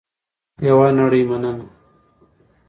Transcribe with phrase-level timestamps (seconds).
[0.67, 1.63] یوه نړۍ مننه